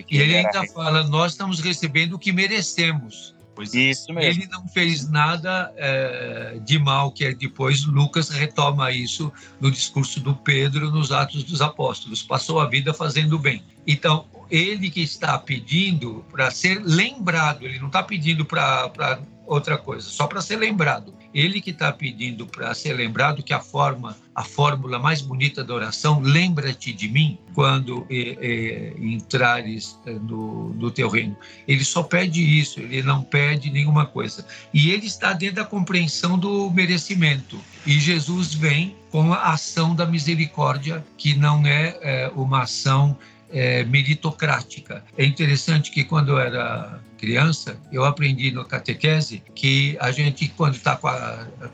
[0.09, 0.69] E ele ainda rei.
[0.69, 3.34] fala: nós estamos recebendo o que merecemos.
[3.55, 3.79] Pois é.
[3.79, 4.43] Isso mesmo.
[4.43, 10.19] Ele não fez nada é, de mal, que é depois Lucas retoma isso no discurso
[10.19, 12.21] do Pedro nos Atos dos Apóstolos.
[12.21, 13.63] Passou a vida fazendo bem.
[13.87, 20.07] Então, ele que está pedindo para ser lembrado, ele não está pedindo para outra coisa,
[20.07, 21.13] só para ser lembrado.
[21.33, 25.73] Ele que está pedindo para ser lembrado que a forma, a fórmula mais bonita da
[25.73, 31.35] oração, lembra-te de mim quando é, é, entrares no, no teu reino.
[31.67, 34.45] Ele só pede isso, ele não pede nenhuma coisa.
[34.73, 37.59] E ele está dentro da compreensão do merecimento.
[37.85, 43.17] E Jesus vem com a ação da misericórdia, que não é, é uma ação
[43.51, 45.03] é, meritocrática.
[45.17, 50.75] É interessante que quando eu era criança, eu aprendi no catequese que a gente, quando
[50.75, 51.09] está com,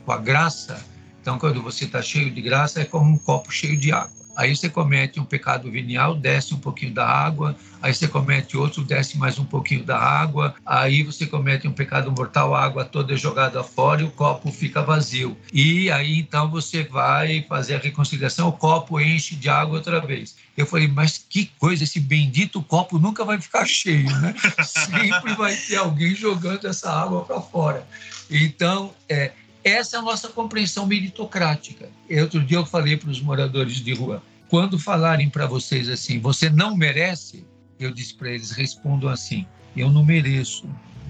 [0.04, 0.82] com a graça,
[1.20, 4.21] então quando você está cheio de graça, é como um copo cheio de água.
[4.34, 8.82] Aí você comete um pecado venial, desce um pouquinho da água, aí você comete outro,
[8.82, 13.12] desce mais um pouquinho da água, aí você comete um pecado mortal, a água toda
[13.12, 15.36] é jogada fora e o copo fica vazio.
[15.52, 20.34] E aí então você vai fazer a reconciliação, o copo enche de água outra vez.
[20.56, 24.34] Eu falei, mas que coisa, esse bendito copo nunca vai ficar cheio, né?
[24.64, 27.86] Sempre vai ter alguém jogando essa água para fora.
[28.30, 29.32] Então, é,
[29.64, 31.88] essa é a nossa compreensão meritocrática.
[32.20, 36.50] Outro dia eu falei para os moradores de rua, quando falarem para vocês assim, você
[36.50, 37.46] não merece,
[37.78, 39.46] eu disse para eles, respondam assim,
[39.76, 40.68] eu não mereço,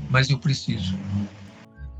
[0.09, 0.97] mas eu preciso.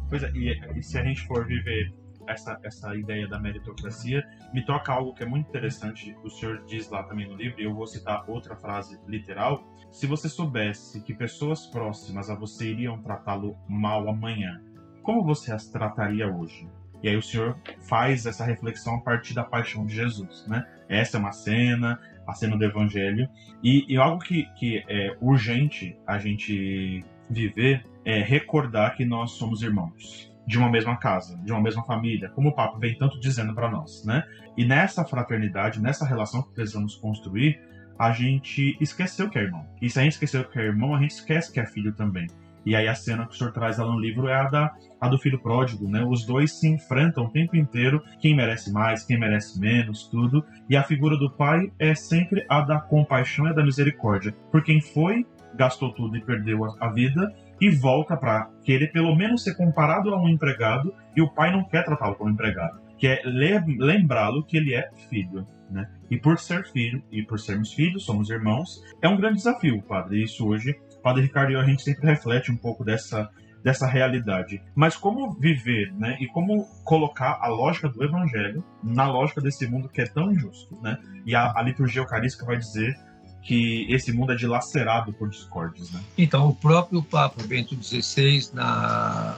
[0.09, 1.93] Pois é, e, se a gente for viver
[2.29, 6.89] essa, essa ideia da meritocracia, me toca algo que é muito interessante, o senhor diz
[6.89, 9.67] lá também no livro, e eu vou citar outra frase literal.
[9.91, 14.63] Se você soubesse que pessoas próximas a você iriam tratá-lo mal amanhã,
[15.03, 16.69] como você as trataria hoje?
[17.03, 20.65] E aí o Senhor faz essa reflexão a partir da paixão de Jesus, né?
[20.89, 23.29] Essa é uma cena, a cena do Evangelho.
[23.63, 29.63] E, e algo que, que é urgente a gente viver é recordar que nós somos
[29.63, 33.55] irmãos de uma mesma casa, de uma mesma família, como o Papa vem tanto dizendo
[33.55, 34.25] para nós, né?
[34.57, 37.61] E nessa fraternidade, nessa relação que precisamos construir,
[37.99, 39.67] a gente esqueceu que é irmão.
[39.81, 42.27] E se a gente esqueceu que é irmão, a gente esquece que é filho também.
[42.65, 45.09] E aí a cena que o senhor traz lá no livro é a, da, a
[45.09, 46.05] do filho pródigo, né?
[46.05, 50.45] Os dois se enfrentam o tempo inteiro, quem merece mais, quem merece menos, tudo.
[50.69, 54.33] E a figura do pai é sempre a da compaixão e da misericórdia.
[54.51, 59.15] Por quem foi, gastou tudo e perdeu a, a vida, e volta para querer pelo
[59.15, 62.81] menos ser comparado a um empregado, e o pai não quer tratá-lo como empregado.
[62.99, 65.45] Quer lembrá-lo que ele é filho.
[65.71, 65.89] Né?
[66.11, 70.23] E por ser filho, e por sermos filhos, somos irmãos, é um grande desafio, padre.
[70.23, 73.29] Isso hoje Padre Ricardo e a gente sempre reflete um pouco dessa,
[73.63, 74.63] dessa realidade.
[74.75, 76.17] Mas como viver, né?
[76.21, 80.79] E como colocar a lógica do evangelho na lógica desse mundo que é tão injusto,
[80.83, 80.99] né?
[81.27, 82.97] E a, a liturgia eucarística vai dizer
[83.43, 86.01] que esse mundo é dilacerado por discórdias, né?
[86.17, 89.37] Então, o próprio Papa Bento XVI, na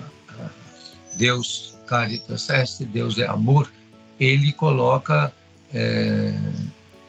[1.16, 3.70] Deus Caritas Est, Deus é amor,
[4.20, 5.32] ele coloca
[5.72, 6.34] é,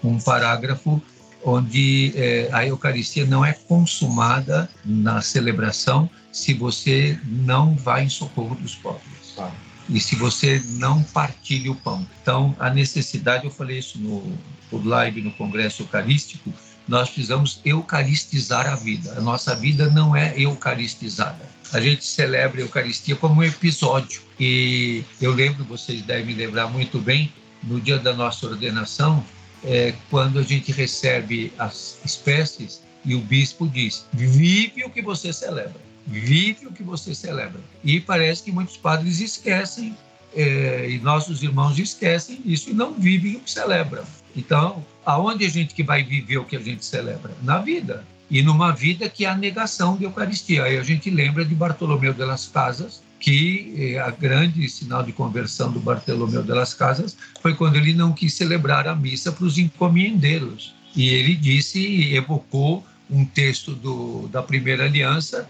[0.04, 1.02] um parágrafo
[1.45, 8.55] onde é, a Eucaristia não é consumada na celebração se você não vai em socorro
[8.55, 9.34] dos pobres.
[9.36, 9.51] Tá.
[9.88, 12.05] E se você não partilha o pão.
[12.21, 14.23] Então, a necessidade, eu falei isso no,
[14.71, 16.51] no live no Congresso Eucarístico,
[16.88, 19.13] nós precisamos eucaristizar a vida.
[19.15, 21.47] A nossa vida não é eucaristizada.
[21.71, 24.21] A gente celebra a Eucaristia como um episódio.
[24.39, 27.31] E eu lembro, vocês devem lembrar muito bem,
[27.63, 29.23] no dia da nossa ordenação,
[29.65, 35.34] é, quando a gente recebe as espécies e o bispo diz: vive o que você
[35.34, 37.60] celebra, vive o que você celebra.
[37.84, 39.95] E parece que muitos padres esquecem,
[40.36, 44.04] é, e nossos irmãos esquecem isso e não vivem o que celebram.
[44.36, 47.32] Então, aonde a gente que vai viver o que a gente celebra?
[47.41, 48.06] Na vida.
[48.30, 50.63] E numa vida que é a negação de Eucaristia.
[50.63, 55.12] Aí a gente lembra de Bartolomeu de las Casas, que eh, a grande sinal de
[55.12, 59.45] conversão do Bartolomeu de las Casas foi quando ele não quis celebrar a missa para
[59.45, 60.73] os encomiendeiros.
[60.95, 65.49] E ele disse, evocou um texto do, da primeira aliança,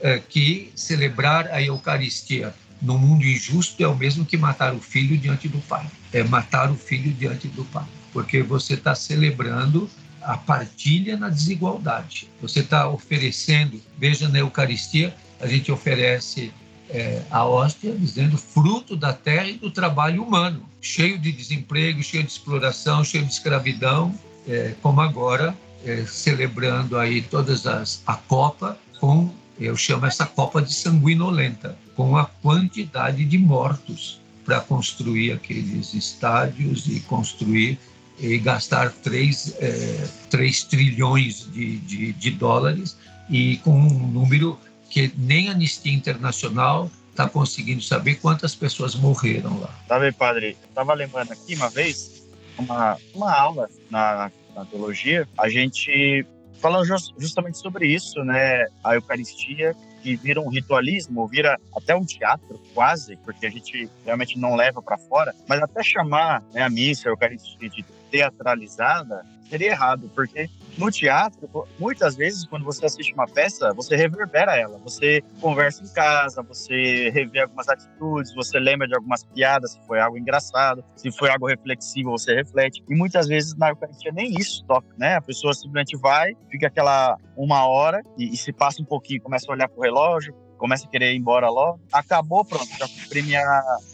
[0.00, 5.16] eh, que celebrar a Eucaristia no mundo injusto é o mesmo que matar o filho
[5.16, 5.86] diante do pai.
[6.12, 7.86] É matar o filho diante do pai.
[8.12, 9.88] Porque você está celebrando
[10.20, 12.28] a partilha na desigualdade.
[12.40, 16.52] Você está oferecendo, veja na Eucaristia, a gente oferece
[16.92, 22.22] é, a hóstia dizendo fruto da terra e do trabalho humano, cheio de desemprego, cheio
[22.22, 24.14] de exploração, cheio de escravidão,
[24.46, 30.60] é, como agora, é, celebrando aí todas as a Copa com Eu chamo essa Copa
[30.60, 37.78] de sanguinolenta, com a quantidade de mortos para construir aqueles estádios e construir
[38.18, 42.96] e gastar 3, é, 3 trilhões de, de, de dólares
[43.30, 44.58] e com um número
[44.92, 49.98] que nem a Anistia Internacional está conseguindo saber quantas pessoas morreram lá.
[49.98, 50.54] Bem, padre?
[50.68, 52.22] Estava lembrando aqui uma vez,
[52.58, 56.26] uma, uma aula na, na teologia, a gente
[56.60, 56.84] falando
[57.18, 58.66] justamente sobre isso, né?
[58.84, 64.38] A Eucaristia que vira um ritualismo, vira até um teatro quase, porque a gente realmente
[64.38, 69.70] não leva para fora, mas até chamar né, a missa, a Eucaristia de teatralizada seria
[69.70, 74.78] errado, porque no teatro, muitas vezes, quando você assiste uma peça, você reverbera ela.
[74.78, 80.00] Você conversa em casa, você revê algumas atitudes, você lembra de algumas piadas, se foi
[80.00, 82.82] algo engraçado, se foi algo reflexivo, você reflete.
[82.88, 85.16] E muitas vezes na Eucaristia nem isso toca, né?
[85.16, 89.50] A pessoa simplesmente vai, fica aquela uma hora e, e se passa um pouquinho, começa
[89.50, 91.80] a olhar pro relógio, começa a querer ir embora logo.
[91.92, 93.42] Acabou, pronto, já cumpri minha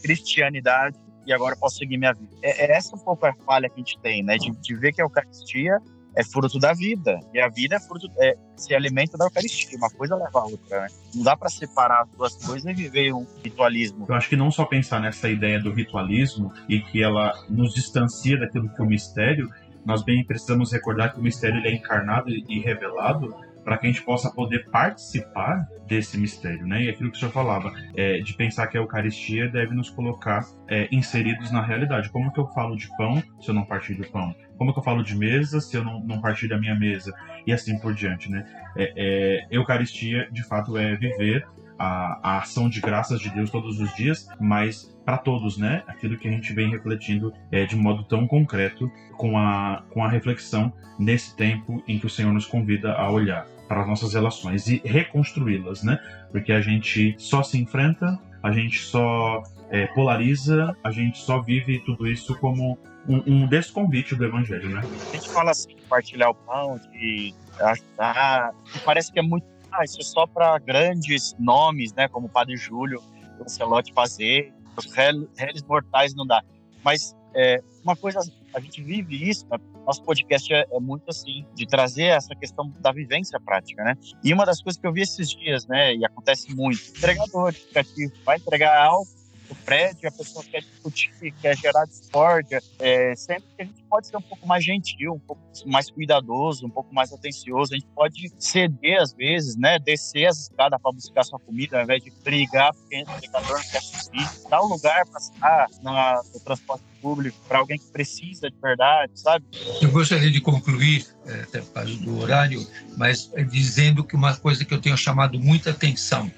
[0.01, 2.31] cristianidade e agora posso seguir minha vida.
[2.41, 4.37] É, é essa um pouco a falha que a gente tem, né?
[4.37, 5.79] De, de ver que a Eucaristia
[6.15, 7.19] é fruto da vida.
[7.33, 9.77] E a vida é fruto, é, se alimenta da Eucaristia.
[9.77, 10.87] Uma coisa leva a outra, né?
[11.15, 14.05] Não dá para separar as duas coisas e viver um ritualismo.
[14.07, 18.37] Eu acho que não só pensar nessa ideia do ritualismo e que ela nos distancia
[18.37, 19.49] daquilo que é o mistério,
[19.85, 24.03] nós bem precisamos recordar que o mistério é encarnado e revelado para que a gente
[24.03, 26.83] possa poder participar desse mistério, né?
[26.83, 30.43] E aquilo que o senhor falava, é, de pensar que a Eucaristia deve nos colocar
[30.67, 32.09] é, inseridos na realidade.
[32.09, 34.33] Como que eu falo de pão se eu não partir do pão?
[34.59, 37.13] Como que eu falo de mesa se eu não, não partir da minha mesa?
[37.47, 38.45] E assim por diante, né?
[38.75, 41.47] É, é Eucaristia, de fato, é viver
[41.79, 45.81] a, a ação de graças de Deus todos os dias, mas para todos, né?
[45.87, 50.09] Aquilo que a gente vem refletindo é, de modo tão concreto com a, com a
[50.09, 54.67] reflexão nesse tempo em que o Senhor nos convida a olhar para as nossas relações
[54.67, 55.97] e reconstruí-las, né?
[56.33, 61.79] Porque a gente só se enfrenta, a gente só é, polariza, a gente só vive
[61.79, 62.77] tudo isso como
[63.07, 64.81] um, um desconvite do Evangelho, né?
[65.09, 69.83] A gente fala assim, compartilhar o pão, de ajudar, e parece que é muito ah,
[69.83, 73.01] isso é só para grandes nomes, né, como o Padre Júlio,
[73.37, 76.41] o Lancelotti fazer, os réis mortais não dá.
[76.83, 78.19] Mas é, uma coisa,
[78.53, 79.59] a gente vive isso, né?
[79.85, 83.95] nosso podcast é, é, muito assim, de trazer essa questão da vivência prática, né?
[84.23, 87.59] E uma das coisas que eu vi esses dias, né, e acontece muito, entregador de
[87.59, 89.18] aplicativo vai entregar algo
[89.49, 94.07] o prédio, a pessoa quer discutir, quer gerar discórdia, é, sempre que a gente pode
[94.07, 97.87] ser um pouco mais gentil, um pouco mais cuidadoso, um pouco mais atencioso, a gente
[97.95, 102.11] pode ceder às vezes, né, descer as escadas para buscar sua comida, ao invés de
[102.23, 107.37] brigar porque o entregador não quer subir, dar um lugar para estar no transporte público
[107.47, 109.45] para alguém que precisa de verdade, sabe?
[109.81, 112.65] Eu gostaria de concluir, é, até por causa do horário,
[112.97, 116.31] mas dizendo que uma coisa que eu tenho chamado muita atenção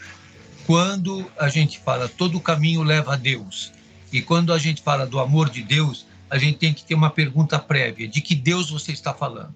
[0.72, 3.74] quando a gente fala todo caminho leva a Deus
[4.10, 7.10] e quando a gente fala do amor de Deus, a gente tem que ter uma
[7.10, 9.54] pergunta prévia: de que Deus você está falando?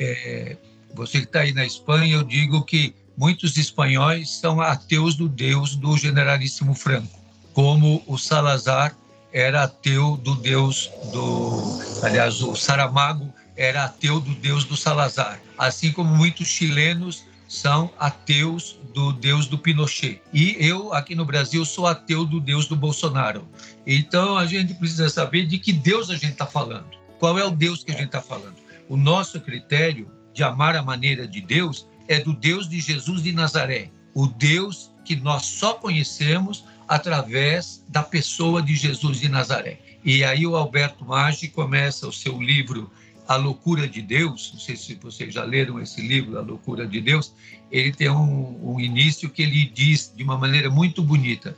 [0.00, 0.56] É,
[0.94, 5.74] você que está aí na Espanha, eu digo que muitos espanhóis são ateus do Deus
[5.74, 7.18] do Generalíssimo Franco,
[7.52, 8.96] como o Salazar
[9.32, 11.80] era ateu do Deus do.
[12.04, 18.78] Aliás, o Saramago era ateu do Deus do Salazar, assim como muitos chilenos são ateus
[18.94, 20.22] do Deus do Pinochet.
[20.32, 23.46] E eu, aqui no Brasil, sou ateu do Deus do Bolsonaro.
[23.86, 26.86] Então, a gente precisa saber de que Deus a gente está falando.
[27.18, 28.56] Qual é o Deus que a gente está falando?
[28.88, 33.32] O nosso critério de amar a maneira de Deus é do Deus de Jesus de
[33.32, 33.90] Nazaré.
[34.14, 39.78] O Deus que nós só conhecemos através da pessoa de Jesus de Nazaré.
[40.02, 42.90] E aí o Alberto Maggi começa o seu livro
[43.32, 47.00] a Loucura de Deus, não sei se vocês já leram esse livro, A Loucura de
[47.00, 47.32] Deus,
[47.70, 51.56] ele tem um, um início que ele diz de uma maneira muito bonita: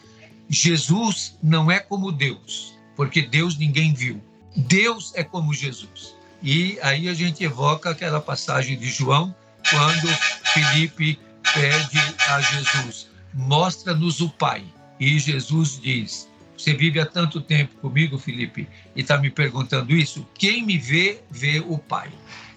[0.49, 4.23] Jesus não é como Deus, porque Deus ninguém viu.
[4.57, 6.15] Deus é como Jesus.
[6.41, 9.35] E aí a gente evoca aquela passagem de João,
[9.69, 10.07] quando
[10.53, 11.19] Felipe
[11.53, 14.65] pede a Jesus: mostra-nos o Pai.
[15.01, 20.27] E Jesus diz: você vive há tanto tempo comigo, Felipe, e está me perguntando isso.
[20.35, 22.11] Quem me vê, vê o Pai.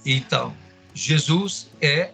[0.05, 0.55] Então,
[0.93, 2.11] Jesus é,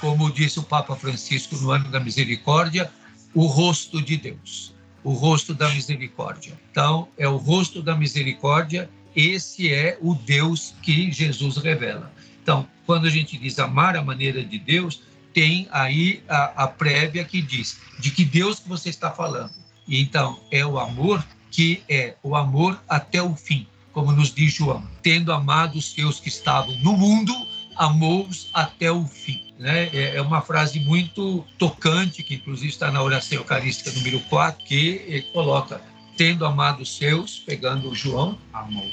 [0.00, 2.90] como disse o Papa Francisco no ano da misericórdia,
[3.34, 6.58] o rosto de Deus, o rosto da misericórdia.
[6.70, 12.12] Então, é o rosto da misericórdia, esse é o Deus que Jesus revela.
[12.42, 15.02] Então, quando a gente diz amar a maneira de Deus,
[15.32, 19.59] tem aí a, a prévia que diz de que Deus que você está falando
[19.98, 24.86] então, é o amor que é o amor até o fim, como nos diz João.
[25.02, 27.34] Tendo amado os seus que estavam no mundo,
[27.76, 29.52] amou-os até o fim.
[29.58, 29.90] né?
[29.92, 35.26] É, é uma frase muito tocante, que inclusive está na oração eucarística número 4, que
[35.32, 35.80] coloca
[36.16, 38.38] tendo amado os seus, pegando o João,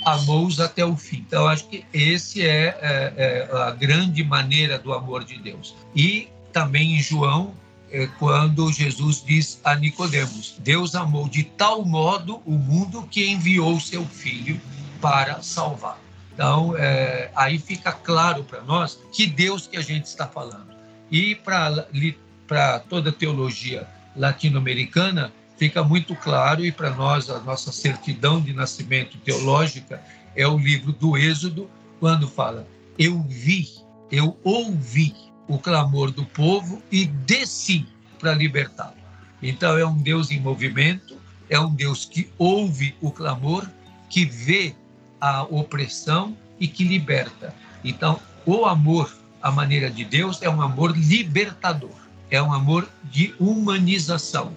[0.05, 1.25] amou-os até o fim.
[1.27, 3.13] Então, acho que esse é, é,
[3.51, 5.75] é, a grande maneira do amor de Deus.
[5.93, 7.53] E também em João,
[7.91, 13.79] é quando Jesus diz a Nicodemos: Deus amou de tal modo o mundo que enviou
[13.79, 14.59] seu Filho
[15.01, 15.99] para salvar.
[16.33, 20.67] Então, é, aí fica claro para nós que Deus que a gente está falando.
[21.09, 28.53] E para toda teologia latino-americana, fica muito claro, e para nós, a nossa certidão de
[28.53, 30.01] nascimento teológica
[30.35, 31.69] é o livro do Êxodo,
[31.99, 32.67] quando fala:
[32.99, 33.69] Eu vi,
[34.11, 35.15] eu ouvi
[35.47, 37.85] o clamor do povo e desci
[38.19, 38.97] para libertá-lo.
[39.41, 41.17] Então, é um Deus em movimento,
[41.49, 43.67] é um Deus que ouve o clamor,
[44.09, 44.75] que vê
[45.21, 47.53] a opressão e que liberta.
[47.83, 51.95] Então, o amor, a maneira de Deus, é um amor libertador,
[52.29, 54.51] é um amor de humanização.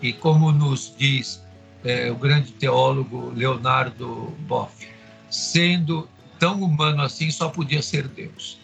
[0.00, 1.42] E como nos diz
[1.84, 4.88] é, o grande teólogo Leonardo Boff,
[5.30, 6.08] sendo
[6.38, 8.58] tão humano assim, só podia ser Deus.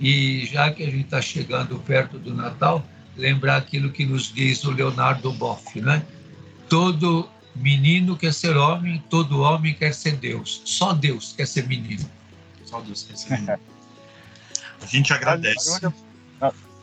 [0.00, 2.82] E já que a gente está chegando perto do Natal,
[3.16, 6.02] lembrar aquilo que nos diz o Leonardo Boff, né?
[6.68, 10.62] Todo Menino quer ser homem, todo homem quer ser Deus.
[10.64, 12.08] Só Deus quer ser menino.
[12.64, 13.58] Só Deus quer ser menino.
[14.80, 15.80] A gente agradece.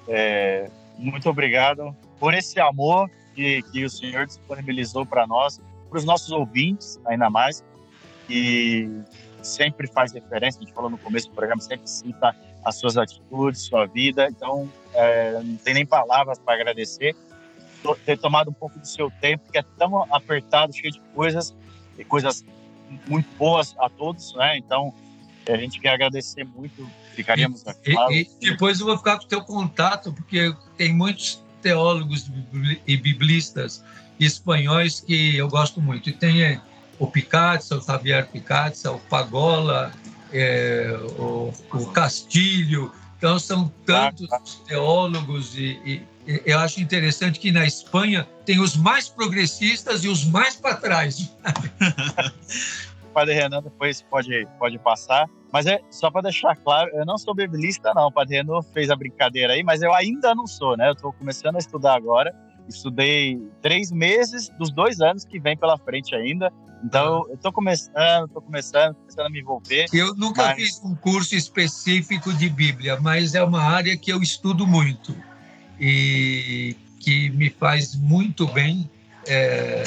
[0.08, 5.60] É, muito obrigado por esse amor que, que o Senhor disponibilizou para nós,
[5.90, 7.64] para os nossos ouvintes, ainda mais,
[8.28, 8.90] que
[9.42, 12.36] sempre faz referência, a gente falou no começo do programa, sempre cita
[12.68, 14.28] as suas atitudes, sua vida.
[14.30, 17.16] Então, é, não tem nem palavras para agradecer
[17.96, 21.56] ter tomado um pouco do seu tempo, que é tão apertado, cheio de coisas,
[21.98, 22.44] e coisas
[23.08, 24.58] muito boas a todos, né?
[24.58, 24.94] Então,
[25.48, 27.94] a gente quer agradecer muito, ficaríamos aqui.
[28.10, 32.30] E, e, depois eu vou ficar com o teu contato, porque tem muitos teólogos
[32.86, 33.84] e biblistas
[34.20, 36.10] espanhóis que eu gosto muito.
[36.10, 36.62] E tem é,
[37.00, 39.94] o Picasso, o Javier Picasso, o Pagola,
[40.32, 42.92] é, o, o Castilho.
[43.18, 49.10] Então, são tantos teólogos e, e eu acho interessante que na Espanha tem os mais
[49.10, 51.32] progressistas e os mais para trás.
[53.18, 55.28] padre Renan depois pode, pode passar.
[55.52, 58.08] Mas é só para deixar claro, eu não sou biblista, não.
[58.08, 60.90] O padre Renan fez a brincadeira aí, mas eu ainda não sou, né?
[60.90, 62.36] Eu estou começando a estudar agora.
[62.68, 66.52] Estudei três meses dos dois anos que vem pela frente ainda.
[66.84, 69.86] Então, eu estou começando, estou começando, começando a me envolver.
[69.92, 70.56] Eu nunca mas...
[70.56, 75.16] fiz um curso específico de Bíblia, mas é uma área que eu estudo muito
[75.80, 78.90] e que me faz muito bem
[79.28, 79.84] é,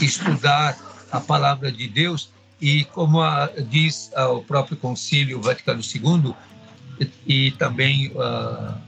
[0.00, 0.76] estudar
[1.10, 6.34] a palavra de Deus e como a, diz o próprio Concílio Vaticano II
[7.00, 8.78] e, e também uh,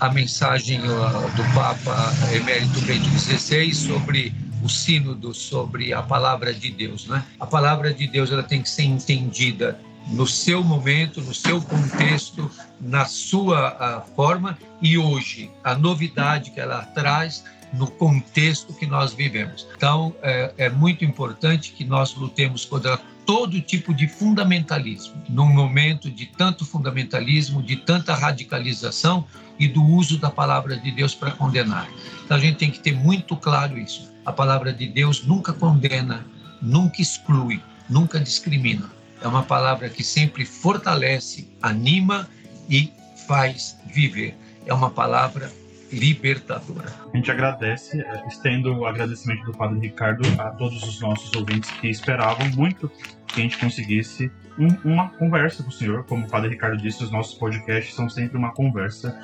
[0.00, 7.06] a mensagem do Papa Emérito Bento XVI sobre o sínodo, sobre a palavra de Deus,
[7.06, 7.22] né?
[7.38, 9.78] A palavra de Deus ela tem que ser entendida
[10.08, 16.82] no seu momento, no seu contexto, na sua forma e hoje a novidade que ela
[16.86, 19.66] traz no contexto que nós vivemos.
[19.76, 26.10] Então é, é muito importante que nós lutemos contra todo tipo de fundamentalismo, num momento
[26.10, 29.24] de tanto fundamentalismo, de tanta radicalização
[29.58, 31.88] e do uso da palavra de Deus para condenar.
[32.24, 34.10] Então a gente tem que ter muito claro isso.
[34.24, 36.26] A palavra de Deus nunca condena,
[36.60, 38.90] nunca exclui, nunca discrimina
[39.20, 42.28] é uma palavra que sempre fortalece, anima
[42.68, 42.92] e
[43.26, 44.36] faz viver.
[44.66, 45.52] É uma palavra
[45.92, 46.92] libertadora.
[47.12, 51.70] A gente agradece, eh, estendo o agradecimento do Padre Ricardo a todos os nossos ouvintes
[51.72, 52.90] que esperavam muito
[53.26, 56.04] que a gente conseguisse um, uma conversa com o senhor.
[56.04, 59.18] Como o Padre Ricardo disse, os nossos podcasts são sempre uma conversa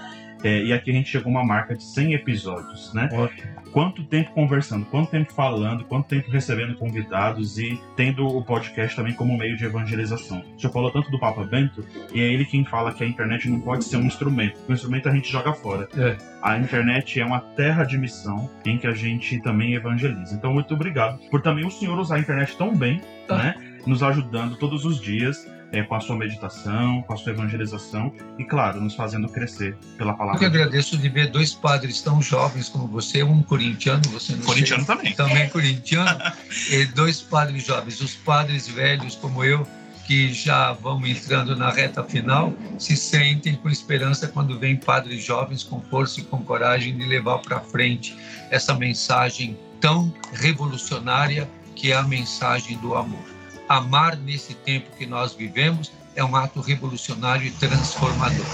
[0.45, 3.09] é, e aqui a gente chegou a uma marca de 100 episódios, né?
[3.13, 3.51] Ótimo.
[3.73, 9.13] Quanto tempo conversando, quanto tempo falando, quanto tempo recebendo convidados e tendo o podcast também
[9.13, 10.43] como meio de evangelização.
[10.57, 13.61] Já falou tanto do Papa Bento, e é ele quem fala que a internet não
[13.61, 14.59] pode ser um instrumento.
[14.69, 15.89] O instrumento a gente joga fora.
[15.97, 16.17] É.
[16.43, 20.35] A internet é uma terra de missão em que a gente também evangeliza.
[20.35, 23.37] Então, muito obrigado por também o senhor usar a internet tão bem, ah.
[23.37, 23.55] né?
[23.87, 28.45] Nos ajudando todos os dias é, com a sua meditação, com a sua evangelização e,
[28.45, 30.37] claro, nos fazendo crescer pela palavra.
[30.37, 34.43] Eu que agradeço de ver dois padres tão jovens como você, um corintiano, você não
[34.43, 35.15] Corintiano sei, também.
[35.15, 36.21] Também corintiano,
[36.71, 38.01] e dois padres jovens.
[38.01, 39.67] Os padres velhos como eu,
[40.07, 45.65] que já vão entrando na reta final, se sentem com esperança quando vem padres jovens
[45.65, 48.17] com força e com coragem de levar para frente
[48.51, 53.36] essa mensagem tão revolucionária que é a mensagem do amor
[53.69, 58.47] amar nesse tempo que nós vivemos é um ato revolucionário e transformador.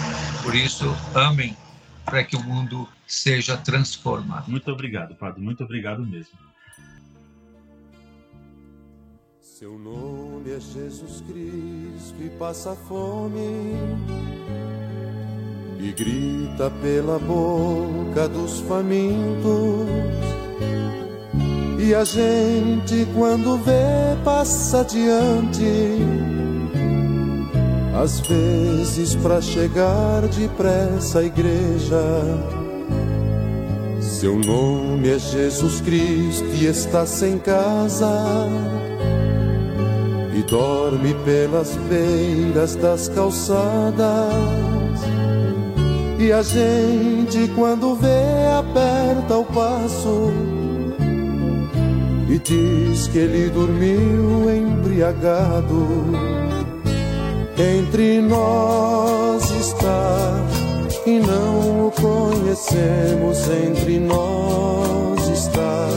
[0.43, 1.57] Por isso, amem
[2.05, 4.51] para que o mundo seja transformado.
[4.51, 5.41] Muito obrigado, Padre.
[5.41, 6.37] Muito obrigado mesmo.
[9.41, 13.39] Seu nome é Jesus Cristo e passa fome
[15.79, 19.87] e grita pela boca dos famintos.
[21.83, 25.99] E a gente, quando vê, passa adiante.
[28.01, 32.01] Às vezes, para chegar depressa à igreja.
[34.01, 38.47] Seu nome é Jesus Cristo e está sem casa
[40.37, 43.99] e dorme pelas beiras das calçadas.
[46.17, 50.62] E a gente, quando vê, aperta o passo
[52.33, 56.07] e diz que ele dormiu embriagado.
[57.59, 60.43] Entre nós está
[61.07, 65.89] e não o conhecemos, entre nós está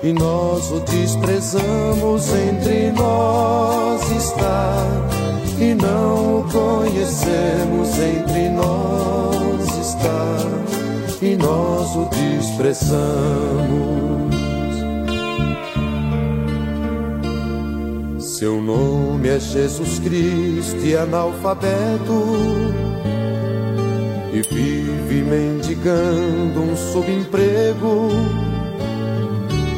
[0.00, 2.32] e nós o desprezamos.
[2.32, 4.76] Entre nós está
[5.58, 7.98] e não o conhecemos.
[7.98, 10.38] Entre nós está
[11.20, 14.27] e nós o desprezamos
[18.38, 22.22] seu nome é Jesus Cristo e analfabeto.
[24.32, 28.10] E vive mendigando um subemprego.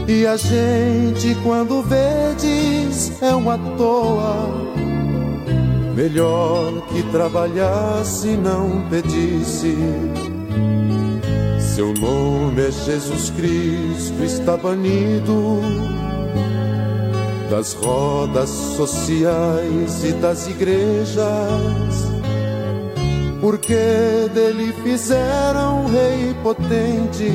[0.07, 4.51] E a gente quando vê diz é uma toa.
[5.97, 9.75] Melhor que trabalhasse não pedisse.
[11.75, 15.63] Seu nome é Jesus Cristo, está banido
[17.51, 22.09] Das rodas sociais e das igrejas
[23.40, 23.74] Porque
[24.32, 27.30] dele fizeram um rei potente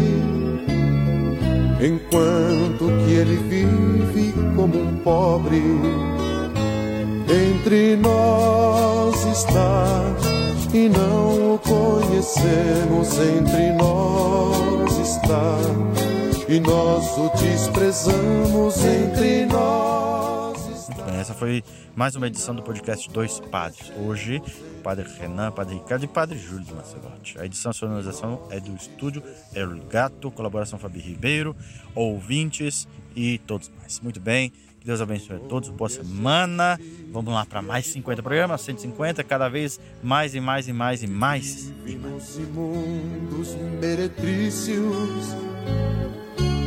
[1.82, 5.61] enquanto que ele vive como um pobre.
[7.28, 10.01] Entre nós está
[10.74, 14.14] e não o conhecemos, entre nós
[16.56, 21.12] e nós o desprezamos, entre nós está.
[21.12, 21.62] Essa foi
[21.93, 23.91] mais uma edição do podcast Dois Padres.
[23.97, 24.41] Hoje,
[24.80, 27.38] o Padre Renan, Padre Ricardo e Padre Júlio de Macelote.
[27.39, 29.22] A edição e sonorização é do estúdio
[29.53, 31.53] El Gato, colaboração Fabi Ribeiro,
[31.93, 33.99] ouvintes e todos mais.
[33.99, 36.80] Muito bem, que Deus abençoe a todos, boa semana.
[37.12, 41.08] Vamos lá para mais 50 programas, 150, cada vez mais e mais e mais e
[41.08, 41.74] mais.
[41.86, 42.39] E mais.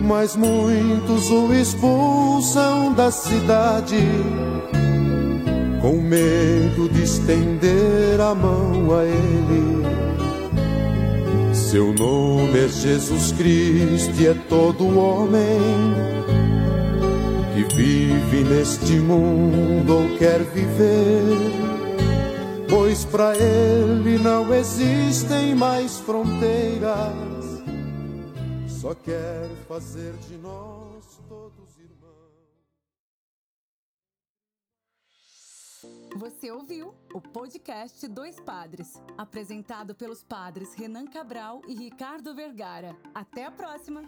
[0.08, 4.00] Mas muitos o expulsam da cidade
[5.82, 9.84] com medo de estender a mão a ele.
[11.52, 15.60] Seu nome é Jesus Cristo e é todo homem
[17.54, 21.36] que vive neste mundo ou quer viver,
[22.66, 27.37] pois para ele não existem mais fronteiras,
[28.80, 31.98] só quer fazer de nós todos irmãos.
[36.16, 42.96] Você ouviu o podcast Dois Padres, apresentado pelos padres Renan Cabral e Ricardo Vergara.
[43.12, 44.04] Até a próxima!